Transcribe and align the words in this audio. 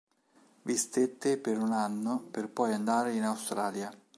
Vi 0.63 0.77
stette 0.77 1.37
per 1.37 1.59
un 1.59 1.71
anno 1.73 2.21
per 2.31 2.49
poi 2.49 2.73
andare 2.73 3.13
in 3.13 3.21
Australia. 3.21 3.93